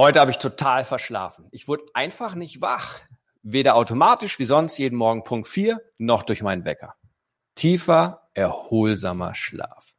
Heute 0.00 0.18
habe 0.18 0.30
ich 0.30 0.38
total 0.38 0.86
verschlafen. 0.86 1.46
Ich 1.50 1.68
wurde 1.68 1.84
einfach 1.92 2.34
nicht 2.34 2.62
wach. 2.62 3.00
Weder 3.42 3.74
automatisch 3.74 4.38
wie 4.38 4.46
sonst 4.46 4.78
jeden 4.78 4.96
Morgen 4.96 5.24
Punkt 5.24 5.46
4, 5.46 5.78
noch 5.98 6.22
durch 6.22 6.42
meinen 6.42 6.64
Wecker. 6.64 6.94
Tiefer, 7.54 8.22
erholsamer 8.32 9.34
Schlaf. 9.34 9.92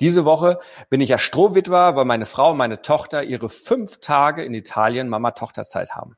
Diese 0.00 0.24
Woche 0.24 0.58
bin 0.90 1.00
ich 1.00 1.10
ja 1.10 1.18
Strohwitwer, 1.18 1.94
weil 1.94 2.04
meine 2.04 2.26
Frau 2.26 2.50
und 2.50 2.56
meine 2.56 2.82
Tochter 2.82 3.22
ihre 3.22 3.48
fünf 3.48 4.00
Tage 4.00 4.42
in 4.42 4.54
Italien 4.54 5.08
Mama-Tochter-Zeit 5.08 5.90
haben. 5.90 6.16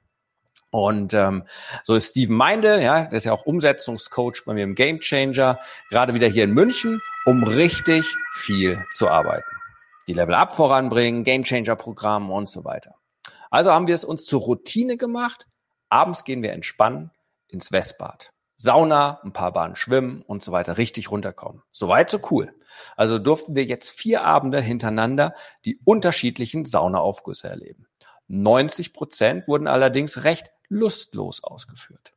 Und 0.71 1.13
ähm, 1.13 1.45
so 1.85 1.97
ist 1.97 2.13
Steven 2.13 2.35
Meindl, 2.35 2.81
ja, 2.81 3.05
der 3.05 3.19
ist 3.19 3.25
ja 3.25 3.33
auch 3.33 3.45
Umsetzungscoach 3.45 4.45
bei 4.47 4.55
mir 4.55 4.65
im 4.65 4.75
Game 4.75 5.01
Changer, 5.01 5.61
gerade 5.91 6.15
wieder 6.15 6.27
hier 6.27 6.45
in 6.45 6.55
München, 6.55 7.03
um 7.27 7.45
richtig 7.45 8.17
viel 8.33 8.83
zu 8.91 9.11
arbeiten. 9.11 9.51
Die 10.09 10.15
Level 10.15 10.35
Up 10.35 10.55
voranbringen, 10.55 11.23
Game 11.23 11.43
Changer 11.43 11.77
Programm 11.77 12.31
und 12.31 12.49
so 12.49 12.65
weiter. 12.65 12.95
Also 13.51 13.73
haben 13.73 13.87
wir 13.87 13.95
es 13.95 14.05
uns 14.05 14.25
zur 14.25 14.41
Routine 14.41 14.97
gemacht. 14.97 15.47
Abends 15.89 16.25
gehen 16.25 16.43
wir 16.43 16.53
entspannen 16.53 17.11
ins 17.49 17.73
Westbad. 17.73 18.33
Sauna, 18.57 19.21
ein 19.25 19.33
paar 19.33 19.53
Bahnen 19.53 19.75
schwimmen 19.75 20.23
und 20.23 20.43
so 20.43 20.53
weiter, 20.53 20.77
richtig 20.77 21.11
runterkommen. 21.11 21.63
Soweit 21.71 22.11
so 22.11 22.21
cool. 22.31 22.55
Also 22.97 23.19
durften 23.19 23.57
wir 23.57 23.65
jetzt 23.65 23.91
vier 23.91 24.23
Abende 24.23 24.61
hintereinander 24.61 25.35
die 25.65 25.81
unterschiedlichen 25.85 26.65
Saunaaufgüsse 26.65 27.49
erleben. 27.49 27.87
90 28.29 28.93
Prozent 28.93 29.49
wurden 29.49 29.67
allerdings 29.67 30.25
recht 30.25 30.51
lustlos 30.69 31.43
ausgeführt. 31.43 32.13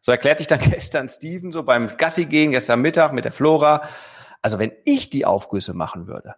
So 0.00 0.12
erklärte 0.12 0.42
ich 0.42 0.46
dann 0.46 0.60
gestern 0.70 1.08
Steven 1.08 1.52
so 1.52 1.62
beim 1.62 1.88
Gassi 1.96 2.26
gehen, 2.26 2.52
gestern 2.52 2.80
Mittag 2.80 3.12
mit 3.12 3.24
der 3.24 3.32
Flora. 3.32 3.82
Also 4.42 4.58
wenn 4.58 4.72
ich 4.84 5.10
die 5.10 5.26
Aufgüsse 5.26 5.74
machen 5.74 6.06
würde, 6.06 6.36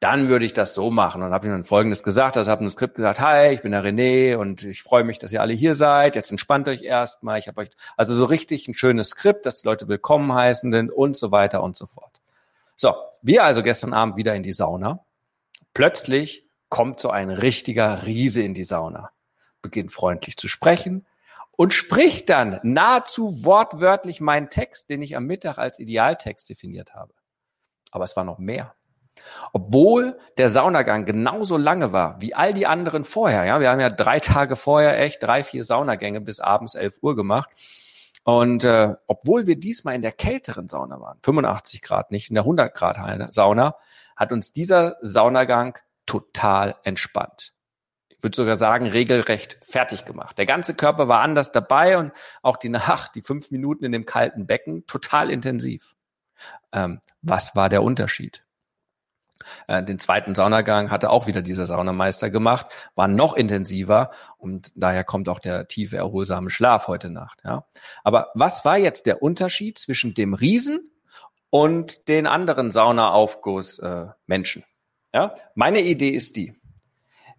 dann 0.00 0.28
würde 0.28 0.44
ich 0.44 0.52
das 0.52 0.74
so 0.74 0.90
machen. 0.90 1.22
Und 1.22 1.32
habe 1.32 1.46
ihm 1.46 1.52
dann 1.52 1.64
Folgendes 1.64 2.02
gesagt. 2.02 2.36
Also 2.36 2.50
habe 2.50 2.64
ein 2.64 2.70
Skript 2.70 2.96
gesagt, 2.96 3.20
hi, 3.20 3.54
ich 3.54 3.62
bin 3.62 3.72
der 3.72 3.84
René 3.84 4.36
und 4.36 4.62
ich 4.62 4.82
freue 4.82 5.04
mich, 5.04 5.18
dass 5.18 5.32
ihr 5.32 5.40
alle 5.40 5.54
hier 5.54 5.74
seid. 5.74 6.14
Jetzt 6.14 6.30
entspannt 6.30 6.68
euch 6.68 6.82
erstmal. 6.82 7.38
Ich 7.38 7.48
habe 7.48 7.60
euch, 7.60 7.70
also 7.96 8.14
so 8.14 8.24
richtig 8.24 8.68
ein 8.68 8.74
schönes 8.74 9.10
Skript, 9.10 9.46
dass 9.46 9.62
die 9.62 9.68
Leute 9.68 9.88
willkommen 9.88 10.32
heißen 10.32 10.72
sind 10.72 10.90
und 10.90 11.16
so 11.16 11.30
weiter 11.30 11.62
und 11.62 11.76
so 11.76 11.86
fort. 11.86 12.20
So, 12.76 12.94
wir 13.22 13.44
also 13.44 13.62
gestern 13.62 13.94
Abend 13.94 14.16
wieder 14.16 14.34
in 14.34 14.42
die 14.42 14.52
Sauna. 14.52 15.04
Plötzlich 15.74 16.46
kommt 16.68 17.00
so 17.00 17.10
ein 17.10 17.30
richtiger 17.30 18.04
Riese 18.04 18.42
in 18.42 18.52
die 18.52 18.64
Sauna, 18.64 19.10
beginnt 19.62 19.92
freundlich 19.92 20.36
zu 20.36 20.48
sprechen 20.48 21.06
und 21.52 21.72
spricht 21.72 22.28
dann 22.28 22.58
nahezu 22.62 23.44
wortwörtlich 23.44 24.20
meinen 24.20 24.50
Text, 24.50 24.90
den 24.90 25.02
ich 25.02 25.16
am 25.16 25.26
Mittag 25.26 25.58
als 25.58 25.78
Idealtext 25.78 26.50
definiert 26.50 26.94
habe. 26.94 27.14
Aber 27.90 28.04
es 28.04 28.16
war 28.16 28.24
noch 28.24 28.38
mehr. 28.38 28.74
Obwohl 29.52 30.18
der 30.36 30.48
Saunagang 30.48 31.04
genauso 31.04 31.56
lange 31.56 31.92
war 31.92 32.20
wie 32.20 32.34
all 32.34 32.54
die 32.54 32.66
anderen 32.66 33.04
vorher. 33.04 33.44
Ja, 33.44 33.60
wir 33.60 33.70
haben 33.70 33.80
ja 33.80 33.90
drei 33.90 34.20
Tage 34.20 34.56
vorher 34.56 35.00
echt 35.00 35.22
drei, 35.22 35.42
vier 35.42 35.64
Saunagänge 35.64 36.20
bis 36.20 36.40
abends 36.40 36.74
11 36.74 36.98
Uhr 37.02 37.16
gemacht. 37.16 37.50
Und 38.24 38.64
äh, 38.64 38.94
obwohl 39.06 39.46
wir 39.46 39.56
diesmal 39.56 39.94
in 39.94 40.02
der 40.02 40.12
kälteren 40.12 40.66
Sauna 40.66 40.98
waren, 41.00 41.18
85 41.22 41.82
Grad, 41.82 42.10
nicht 42.10 42.30
in 42.30 42.34
der 42.34 42.44
100 42.44 42.74
Grad 42.74 43.34
Sauna, 43.34 43.76
hat 44.16 44.32
uns 44.32 44.52
dieser 44.52 44.96
Saunagang 45.02 45.78
total 46.06 46.76
entspannt. 46.84 47.52
Ich 48.08 48.22
würde 48.22 48.36
sogar 48.36 48.56
sagen, 48.56 48.86
regelrecht 48.86 49.58
fertig 49.62 50.06
gemacht. 50.06 50.38
Der 50.38 50.46
ganze 50.46 50.74
Körper 50.74 51.08
war 51.08 51.20
anders 51.20 51.52
dabei 51.52 51.98
und 51.98 52.12
auch 52.42 52.56
die 52.56 52.70
Nacht, 52.70 53.14
die 53.14 53.22
fünf 53.22 53.50
Minuten 53.50 53.84
in 53.84 53.92
dem 53.92 54.06
kalten 54.06 54.46
Becken, 54.46 54.86
total 54.86 55.30
intensiv. 55.30 55.94
Ähm, 56.72 57.00
was 57.20 57.54
war 57.54 57.68
der 57.68 57.82
Unterschied? 57.82 58.43
Äh, 59.66 59.82
den 59.82 59.98
zweiten 59.98 60.34
Saunagang 60.34 60.90
hatte 60.90 61.10
auch 61.10 61.26
wieder 61.26 61.42
dieser 61.42 61.66
Saunameister 61.66 62.30
gemacht, 62.30 62.66
war 62.94 63.08
noch 63.08 63.34
intensiver 63.34 64.10
und 64.38 64.70
daher 64.74 65.04
kommt 65.04 65.28
auch 65.28 65.38
der 65.38 65.66
tiefe, 65.66 65.96
erholsame 65.96 66.50
Schlaf 66.50 66.88
heute 66.88 67.10
Nacht. 67.10 67.40
Ja. 67.44 67.66
Aber 68.02 68.30
was 68.34 68.64
war 68.64 68.78
jetzt 68.78 69.06
der 69.06 69.22
Unterschied 69.22 69.78
zwischen 69.78 70.14
dem 70.14 70.34
Riesen 70.34 70.90
und 71.50 72.08
den 72.08 72.26
anderen 72.26 72.70
Saunaaufguss-Menschen? 72.70 74.62
Äh, 74.62 75.16
ja. 75.16 75.34
Meine 75.54 75.80
Idee 75.80 76.10
ist 76.10 76.36
die, 76.36 76.54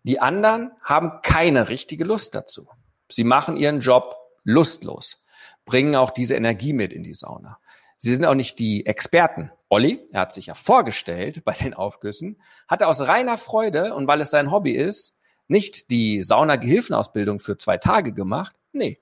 die 0.04 0.20
anderen 0.20 0.72
haben 0.84 1.22
keine 1.24 1.70
richtige 1.70 2.04
Lust 2.04 2.36
dazu. 2.36 2.70
Sie 3.10 3.24
machen 3.24 3.58
ihren 3.58 3.80
Job 3.80 4.16
lustlos, 4.44 5.24
bringen 5.66 5.96
auch 5.96 6.12
diese 6.12 6.36
Energie 6.36 6.74
mit 6.74 6.94
in 6.94 7.04
die 7.04 7.14
Sauna. 7.14 7.58
Sie 8.06 8.14
sind 8.14 8.26
auch 8.26 8.36
nicht 8.36 8.60
die 8.60 8.86
Experten. 8.86 9.50
Olli, 9.68 10.08
er 10.12 10.22
hat 10.22 10.32
sich 10.32 10.46
ja 10.46 10.54
vorgestellt 10.54 11.44
bei 11.44 11.54
den 11.54 11.74
Aufgüssen, 11.74 12.40
hatte 12.68 12.86
aus 12.86 13.02
reiner 13.02 13.36
Freude 13.36 13.96
und 13.96 14.08
weil 14.08 14.22
es 14.22 14.30
sein 14.30 14.52
Hobby 14.52 14.74
ist, 14.74 15.16
nicht 15.48 15.90
die 15.90 16.22
Sauna-Gehilfenausbildung 16.22 17.40
für 17.40 17.58
zwei 17.58 17.80
Tage 17.80 18.14
gemacht. 18.14 18.56
Nee. 18.74 19.02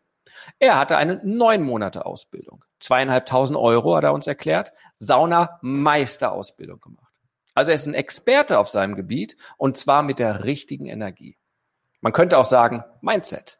Er 0.58 0.80
hatte 0.80 0.96
eine 0.96 1.20
neun 1.22 1.64
Monate 1.64 2.06
Ausbildung. 2.06 2.64
Zweieinhalbtausend 2.80 3.60
Euro 3.60 3.98
hat 3.98 4.06
er 4.06 4.14
uns 4.14 4.26
erklärt. 4.26 4.72
Sauna-Meisterausbildung 5.00 6.80
gemacht. 6.80 7.14
Also 7.54 7.72
er 7.72 7.76
ist 7.76 7.88
ein 7.88 7.96
Experte 7.96 8.58
auf 8.58 8.70
seinem 8.70 8.96
Gebiet 8.96 9.36
und 9.58 9.76
zwar 9.76 10.02
mit 10.04 10.18
der 10.18 10.46
richtigen 10.46 10.86
Energie. 10.86 11.38
Man 12.00 12.14
könnte 12.14 12.38
auch 12.38 12.46
sagen, 12.46 12.86
Mindset 13.02 13.60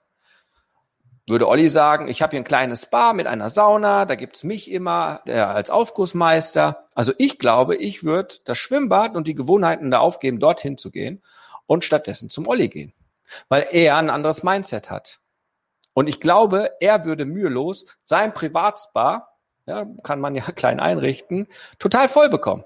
würde 1.28 1.48
Olli 1.48 1.70
sagen, 1.70 2.08
ich 2.08 2.22
habe 2.22 2.32
hier 2.32 2.42
ein 2.42 2.46
kleines 2.46 2.84
Spa 2.84 3.14
mit 3.14 3.28
einer 3.28 3.50
Sauna, 3.50 4.06
da 4.06 4.16
gibt's 4.16 4.44
mich 4.44 4.70
immer 4.70 5.22
der, 5.26 5.50
als 5.50 5.70
Aufgussmeister. 5.70 6.86
Also 6.96 7.14
ich 7.18 7.40
glaube, 7.40 7.76
ich 7.76 8.04
würde 8.04 8.36
das 8.44 8.58
Schwimmbad 8.58 9.16
und 9.16 9.28
die 9.28 9.36
Gewohnheiten 9.36 9.90
da 9.90 10.00
aufgeben, 10.00 10.40
dorthin 10.40 10.78
zu 10.78 10.92
gehen 10.92 11.22
und 11.66 11.84
stattdessen 11.84 12.30
zum 12.30 12.48
Olli 12.48 12.68
gehen, 12.68 12.94
weil 13.48 13.68
er 13.72 13.98
ein 13.98 14.10
anderes 14.10 14.44
Mindset 14.44 14.90
hat. 14.90 15.20
Und 15.94 16.08
ich 16.08 16.20
glaube, 16.20 16.72
er 16.82 17.06
würde 17.06 17.26
mühelos 17.26 17.86
sein 18.04 18.34
Privatspa, 18.34 19.30
ja, 19.66 19.86
kann 20.04 20.20
man 20.20 20.36
ja 20.36 20.44
klein 20.56 20.80
einrichten, 20.80 21.48
total 21.80 22.10
voll 22.10 22.30
bekommen. 22.30 22.66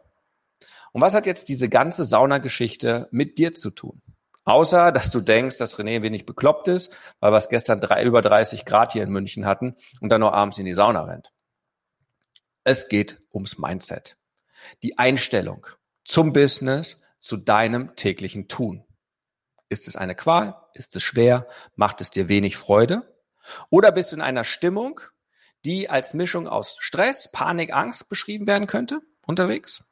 Und 0.93 1.01
was 1.01 1.13
hat 1.13 1.27
jetzt 1.27 1.49
diese 1.49 1.69
ganze 1.69 2.05
Saunageschichte 2.05 3.07
mit 3.11 3.37
dir 3.37 3.53
zu 3.53 3.69
tun? 3.69 4.01
Außer, 4.47 4.93
dass 4.93 5.11
du 5.11 5.19
denkst, 5.19 5.57
dass 5.57 5.77
René 5.77 6.01
wenig 6.01 6.25
bekloppt 6.25 6.69
ist, 6.69 6.95
weil 7.19 7.33
wir 7.33 7.37
es 7.37 7.49
gestern 7.49 7.81
drei, 7.81 8.01
über 8.05 8.21
30 8.21 8.63
Grad 8.63 8.93
hier 8.93 9.03
in 9.03 9.09
München 9.09 9.45
hatten 9.45 9.75
und 9.99 10.07
dann 10.07 10.21
noch 10.21 10.31
abends 10.31 10.57
in 10.57 10.65
die 10.65 10.73
Sauna 10.73 11.03
rennt. 11.03 11.33
Es 12.63 12.87
geht 12.87 13.21
ums 13.33 13.57
Mindset. 13.57 14.17
Die 14.83 14.97
Einstellung 14.97 15.67
zum 16.05 16.31
Business, 16.31 17.01
zu 17.19 17.35
deinem 17.35 17.93
täglichen 17.97 18.47
Tun. 18.47 18.85
Ist 19.67 19.89
es 19.89 19.97
eine 19.97 20.15
Qual? 20.15 20.55
Ist 20.73 20.95
es 20.95 21.03
schwer? 21.03 21.49
Macht 21.75 21.99
es 21.99 22.09
dir 22.09 22.29
wenig 22.29 22.55
Freude? 22.55 23.19
Oder 23.69 23.91
bist 23.91 24.13
du 24.13 24.15
in 24.15 24.21
einer 24.21 24.45
Stimmung, 24.45 25.01
die 25.65 25.89
als 25.89 26.13
Mischung 26.13 26.47
aus 26.47 26.77
Stress, 26.79 27.29
Panik, 27.33 27.73
Angst 27.73 28.07
beschrieben 28.07 28.47
werden 28.47 28.67
könnte, 28.67 29.01
unterwegs? 29.25 29.83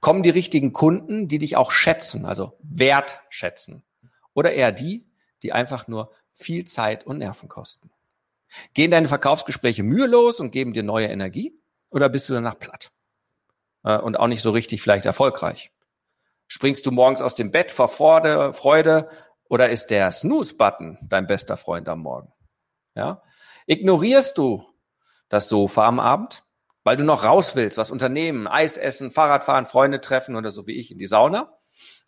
Kommen 0.00 0.22
die 0.22 0.30
richtigen 0.30 0.72
Kunden, 0.72 1.28
die 1.28 1.38
dich 1.38 1.56
auch 1.56 1.70
schätzen, 1.70 2.26
also 2.26 2.56
wertschätzen? 2.62 3.82
Oder 4.32 4.52
eher 4.52 4.72
die, 4.72 5.06
die 5.42 5.52
einfach 5.52 5.88
nur 5.88 6.12
viel 6.32 6.64
Zeit 6.64 7.06
und 7.06 7.18
Nerven 7.18 7.48
kosten? 7.48 7.90
Gehen 8.72 8.90
deine 8.90 9.08
Verkaufsgespräche 9.08 9.82
mühelos 9.82 10.40
und 10.40 10.50
geben 10.50 10.72
dir 10.72 10.82
neue 10.82 11.08
Energie? 11.08 11.58
Oder 11.90 12.08
bist 12.08 12.28
du 12.28 12.34
danach 12.34 12.58
platt? 12.58 12.92
Äh, 13.82 13.98
und 13.98 14.18
auch 14.18 14.28
nicht 14.28 14.42
so 14.42 14.50
richtig 14.50 14.82
vielleicht 14.82 15.06
erfolgreich? 15.06 15.72
Springst 16.46 16.84
du 16.86 16.90
morgens 16.90 17.20
aus 17.20 17.34
dem 17.34 17.50
Bett 17.50 17.70
vor 17.70 17.88
Freude, 17.88 19.08
oder 19.48 19.70
ist 19.70 19.86
der 19.86 20.10
Snooze-Button 20.10 20.98
dein 21.02 21.26
bester 21.26 21.56
Freund 21.56 21.88
am 21.88 22.00
Morgen? 22.00 22.32
Ja? 22.94 23.22
Ignorierst 23.66 24.36
du 24.38 24.64
das 25.28 25.48
Sofa 25.48 25.86
am 25.86 26.00
Abend? 26.00 26.43
Weil 26.84 26.96
du 26.96 27.04
noch 27.04 27.24
raus 27.24 27.56
willst, 27.56 27.78
was 27.78 27.90
unternehmen, 27.90 28.46
Eis 28.46 28.76
essen, 28.76 29.10
Fahrrad 29.10 29.44
fahren, 29.44 29.66
Freunde 29.66 30.00
treffen 30.00 30.36
oder 30.36 30.50
so 30.50 30.66
wie 30.66 30.78
ich 30.78 30.90
in 30.90 30.98
die 30.98 31.06
Sauna. 31.06 31.58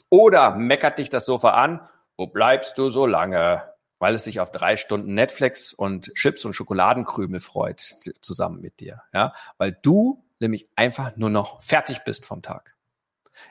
Oder 0.09 0.55
meckert 0.55 0.99
dich 0.99 1.09
das 1.09 1.27
Sofa 1.27 1.51
an, 1.51 1.81
wo 2.17 2.27
bleibst 2.27 2.79
du 2.79 2.91
so 2.91 3.07
lange? 3.07 3.63
Weil 3.99 4.15
es 4.15 4.25
sich 4.25 4.41
auf 4.41 4.53
drei 4.53 4.77
Stunden 4.77 5.15
Netflix 5.15 5.73
und 5.73 6.13
Chips 6.15 6.45
und 6.45 6.53
Schokoladenkrümel 6.53 7.41
freut 7.41 7.81
zusammen 7.81 8.61
mit 8.61 8.79
dir. 8.79 9.03
Ja, 9.13 9.33
weil 9.57 9.77
du 9.83 10.23
nämlich 10.39 10.69
einfach 10.77 11.17
nur 11.17 11.31
noch 11.31 11.63
fertig 11.63 12.05
bist 12.05 12.27
vom 12.27 12.43
Tag. 12.43 12.77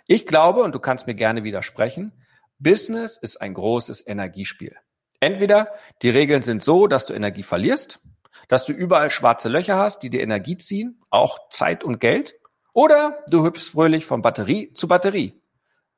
Ich 0.05 0.27
glaube, 0.27 0.61
und 0.61 0.73
du 0.73 0.79
kannst 0.79 1.07
mir 1.07 1.15
gerne 1.15 1.43
widersprechen, 1.43 2.11
Business 2.59 3.17
ist 3.17 3.41
ein 3.41 3.53
großes 3.53 4.07
Energiespiel. 4.07 4.75
Entweder 5.19 5.73
die 6.01 6.09
Regeln 6.09 6.43
sind 6.43 6.63
so, 6.63 6.87
dass 6.87 7.05
du 7.05 7.13
Energie 7.13 7.43
verlierst, 7.43 7.99
dass 8.47 8.65
du 8.65 8.73
überall 8.73 9.09
schwarze 9.09 9.49
Löcher 9.49 9.77
hast, 9.77 9.99
die 9.99 10.09
dir 10.09 10.21
Energie 10.21 10.57
ziehen, 10.57 11.01
auch 11.09 11.49
Zeit 11.49 11.83
und 11.83 11.99
Geld, 11.99 12.35
oder 12.73 13.23
du 13.29 13.45
hüpfst 13.45 13.71
fröhlich 13.71 14.05
von 14.05 14.21
Batterie 14.21 14.73
zu 14.73 14.87
Batterie. 14.87 15.41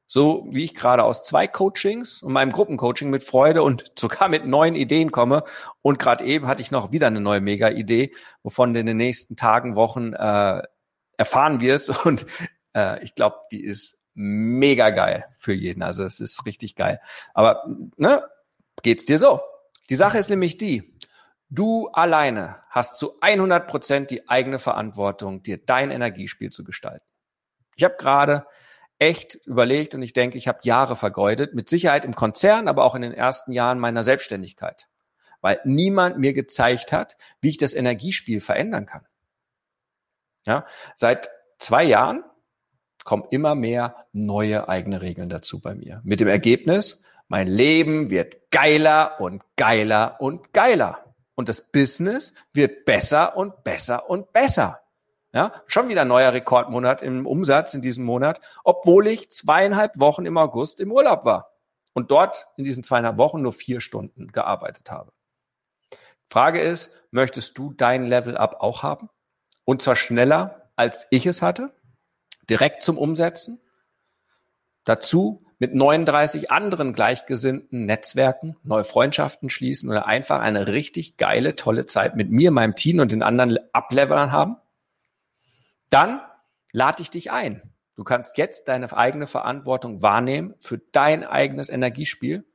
So 0.06 0.48
wie 0.50 0.64
ich 0.64 0.74
gerade 0.74 1.04
aus 1.04 1.24
zwei 1.24 1.48
Coachings 1.48 2.22
und 2.24 2.32
meinem 2.32 2.54
Gruppencoaching 2.54 3.10
mit 3.10 3.24
Freude 3.24 3.62
und 3.62 3.92
sogar 4.00 4.30
mit 4.30 4.46
neuen 4.46 4.76
Ideen 4.76 5.12
komme. 5.12 5.44
Und 5.82 6.00
gerade 6.00 6.24
eben 6.24 6.48
hatte 6.48 6.62
ich 6.62 6.72
noch 6.72 6.94
wieder 6.94 7.08
eine 7.08 7.20
neue 7.20 7.42
Mega-Idee, 7.42 8.14
wovon 8.42 8.74
du 8.74 8.80
in 8.80 8.86
den 8.86 8.98
nächsten 8.98 9.36
Tagen, 9.36 9.76
Wochen 9.76 10.14
äh, 10.14 10.62
erfahren 11.18 11.60
wirst. 11.60 11.90
Und 12.06 12.26
äh, 12.74 13.04
ich 13.04 13.16
glaube, 13.16 13.38
die 13.52 13.64
ist 13.64 13.98
mega 14.14 14.92
geil 14.92 15.26
für 15.38 15.54
jeden. 15.54 15.84
Also 15.84 16.06
es 16.06 16.20
ist 16.20 16.46
richtig 16.46 16.76
geil. 16.76 17.02
Aber 17.34 17.66
ne, 17.98 18.24
geht's 18.84 19.06
dir 19.06 19.18
so? 19.18 19.42
Die 19.90 19.96
Sache 19.96 20.18
ist 20.18 20.30
nämlich 20.30 20.58
die, 20.58 20.97
du 21.50 21.88
alleine 21.90 22.58
hast 22.70 22.98
zu 22.98 23.20
100 23.22 23.68
Prozent 23.68 24.12
die 24.12 24.28
eigene 24.30 24.60
Verantwortung, 24.60 25.44
dir 25.44 25.58
dein 25.58 25.92
Energiespiel 25.92 26.52
zu 26.52 26.64
gestalten. 26.64 27.06
Ich 27.76 27.84
habe 27.84 27.96
gerade 27.98 28.46
echt 29.00 29.36
überlegt 29.46 29.94
und 29.94 30.02
ich 30.02 30.14
denke, 30.14 30.38
ich 30.38 30.48
habe 30.48 30.60
Jahre 30.64 30.96
vergeudet, 30.96 31.54
mit 31.54 31.70
Sicherheit 31.70 32.06
im 32.06 32.16
Konzern, 32.16 32.68
aber 32.68 32.84
auch 32.84 32.96
in 32.96 33.04
den 33.04 33.14
ersten 33.14 33.52
Jahren 33.52 33.80
meiner 33.80 34.04
Selbstständigkeit, 34.04 34.88
weil 35.42 35.60
niemand 35.64 36.18
mir 36.18 36.34
gezeigt 36.34 36.92
hat, 36.92 37.18
wie 37.42 37.50
ich 37.50 37.58
das 37.58 37.74
Energiespiel 37.74 38.42
verändern 38.42 38.86
kann. 38.86 39.06
Ja, 40.46 40.66
seit 40.96 41.30
zwei 41.60 41.84
Jahren 41.84 42.24
kommen 43.04 43.26
immer 43.30 43.54
mehr 43.54 44.08
neue 44.12 44.68
eigene 44.68 45.02
Regeln 45.02 45.30
dazu 45.30 45.62
bei 45.62 45.76
mir. 45.76 46.02
Mit 46.04 46.20
dem 46.20 46.28
Ergebnis, 46.28 47.04
mein 47.28 47.48
Leben 47.48 48.10
wird 48.10 48.50
geiler 48.52 49.20
und 49.20 49.44
geiler 49.58 50.20
und 50.20 50.54
geiler. 50.54 51.07
Und 51.38 51.50
das 51.50 51.62
Business 51.62 52.34
wird 52.52 52.86
besser 52.86 53.38
und 53.38 53.64
besser 53.64 54.10
und 54.10 54.34
besser. 54.34 54.82
Ja, 55.32 55.54
schon 55.68 55.88
wieder 55.88 56.04
neuer 56.04 56.34
Rekordmonat 56.34 57.04
im 57.04 57.28
Umsatz 57.28 57.76
in 57.76 57.84
diesem 57.84 58.06
Monat, 58.06 58.42
obwohl 58.64 59.06
ich 59.06 59.30
zweieinhalb 59.30 60.00
Wochen 60.00 60.26
im 60.26 60.36
August 60.36 60.80
im 60.80 60.92
Urlaub 60.92 61.26
war 61.26 61.52
und 61.94 62.10
dort 62.10 62.48
in 62.58 62.64
diesen 62.64 62.84
zweieinhalb 62.84 63.18
Wochen 63.18 63.44
nur 63.44 63.54
vier 63.54 63.82
Stunden 63.82 64.32
gearbeitet 64.32 64.90
habe. 64.90 65.12
Frage 66.28 66.60
ist, 66.60 66.90
möchtest 67.12 67.56
du 67.56 67.72
dein 67.72 68.08
Level 68.08 68.36
Up 68.36 68.58
auch 68.60 68.82
haben? 68.82 69.08
Und 69.64 69.84
zwar 69.84 69.96
schneller, 69.96 70.72
als 70.76 71.06
ich 71.12 71.28
es 71.28 71.44
hatte? 71.44 71.72
Direkt 72.50 72.82
zum 72.82 72.98
Umsetzen? 72.98 73.62
Dazu 74.86 75.46
mit 75.60 75.74
39 75.74 76.52
anderen 76.52 76.94
gleichgesinnten 76.94 77.86
Netzwerken 77.86 78.58
neue 78.64 78.84
Freundschaften 78.84 79.50
schließen 79.50 79.90
oder 79.90 80.06
einfach 80.06 80.40
eine 80.40 80.68
richtig 80.68 81.18
geile, 81.18 81.56
tolle 81.56 81.86
Zeit 81.86 82.16
mit 82.16 82.30
mir, 82.30 82.52
meinem 82.52 82.76
Team 82.76 83.00
und 83.00 83.12
den 83.12 83.24
anderen 83.24 83.58
Uplevelern 83.74 84.32
haben? 84.32 84.58
Dann 85.90 86.22
lade 86.72 87.02
ich 87.02 87.10
dich 87.10 87.32
ein. 87.32 87.62
Du 87.96 88.04
kannst 88.04 88.38
jetzt 88.38 88.68
deine 88.68 88.96
eigene 88.96 89.26
Verantwortung 89.26 90.04
wahrnehmen 90.04 90.54
für 90.60 90.78
dein 90.92 91.24
eigenes 91.24 91.70
Energiespiel. 91.70 92.46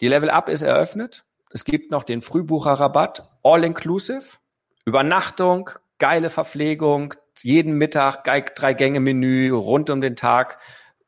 Die 0.00 0.08
Level 0.08 0.30
Up 0.30 0.48
ist 0.48 0.62
eröffnet. 0.62 1.24
Es 1.50 1.64
gibt 1.64 1.90
noch 1.90 2.04
den 2.04 2.22
Frühbucherrabatt, 2.22 3.28
all 3.42 3.64
inclusive, 3.64 4.38
Übernachtung, 4.84 5.70
geile 5.98 6.30
Verpflegung, 6.30 7.14
jeden 7.42 7.74
Mittag 7.74 8.24
drei 8.24 8.74
Gänge 8.74 9.00
Menü 9.00 9.50
rund 9.50 9.90
um 9.90 10.00
den 10.00 10.16
Tag, 10.16 10.58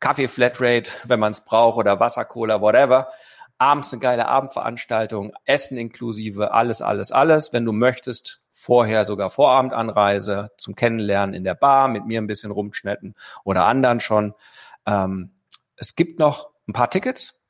Kaffee 0.00 0.28
Flatrate, 0.28 0.90
wenn 1.04 1.20
man 1.20 1.32
es 1.32 1.44
braucht 1.44 1.78
oder 1.78 2.00
Wasser, 2.00 2.24
Cola, 2.24 2.60
whatever. 2.60 3.08
Abends 3.58 3.92
eine 3.92 4.00
geile 4.00 4.26
Abendveranstaltung, 4.26 5.34
Essen 5.44 5.76
inklusive, 5.76 6.52
alles, 6.52 6.80
alles, 6.80 7.12
alles. 7.12 7.52
Wenn 7.52 7.66
du 7.66 7.72
möchtest, 7.72 8.40
vorher 8.60 9.06
sogar 9.06 9.30
Vorabendanreise 9.30 10.50
zum 10.58 10.74
Kennenlernen 10.74 11.34
in 11.34 11.44
der 11.44 11.54
Bar, 11.54 11.88
mit 11.88 12.04
mir 12.04 12.20
ein 12.20 12.26
bisschen 12.26 12.50
rumschnetten 12.50 13.14
oder 13.42 13.64
anderen 13.64 14.00
schon. 14.00 14.34
Ähm, 14.86 15.30
es 15.76 15.96
gibt 15.96 16.18
noch 16.18 16.50
ein 16.68 16.74
paar 16.74 16.90
Tickets, 16.90 17.42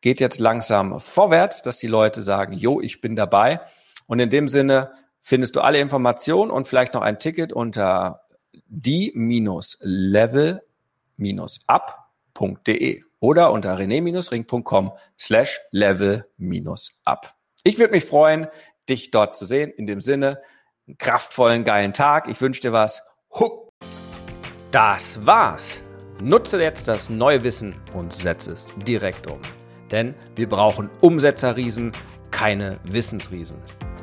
geht 0.00 0.20
jetzt 0.20 0.38
langsam 0.38 1.00
vorwärts, 1.00 1.62
dass 1.62 1.78
die 1.78 1.88
Leute 1.88 2.22
sagen, 2.22 2.52
jo, 2.52 2.80
ich 2.80 3.00
bin 3.00 3.16
dabei. 3.16 3.60
Und 4.06 4.20
in 4.20 4.30
dem 4.30 4.48
Sinne 4.48 4.92
findest 5.20 5.56
du 5.56 5.60
alle 5.60 5.80
Informationen 5.80 6.50
und 6.50 6.68
vielleicht 6.68 6.94
noch 6.94 7.02
ein 7.02 7.18
Ticket 7.18 7.52
unter 7.52 8.22
die-level-up.de 11.16 13.02
oder 13.20 13.52
unter 13.52 13.78
rené-ring.com 13.78 14.92
slash 15.18 15.60
level-up. 15.70 17.34
Ich 17.64 17.78
würde 17.78 17.92
mich 17.92 18.04
freuen, 18.04 18.48
dich 18.88 19.10
dort 19.10 19.36
zu 19.36 19.44
sehen. 19.44 19.70
In 19.70 19.86
dem 19.86 20.00
Sinne, 20.00 20.42
einen 20.86 20.98
kraftvollen, 20.98 21.64
geilen 21.64 21.92
Tag. 21.92 22.28
Ich 22.28 22.40
wünsche 22.40 22.60
dir 22.60 22.72
was. 22.72 23.02
Huck. 23.38 23.70
Das 24.72 25.24
war's. 25.24 25.80
Nutze 26.22 26.60
jetzt 26.60 26.88
das 26.88 27.10
neue 27.10 27.42
Wissen 27.44 27.74
und 27.94 28.12
setze 28.12 28.52
es 28.52 28.70
direkt 28.86 29.30
um. 29.30 29.40
Denn 29.90 30.14
wir 30.34 30.48
brauchen 30.48 30.90
Umsetzerriesen, 31.00 31.92
keine 32.30 32.78
Wissensriesen. 32.84 33.58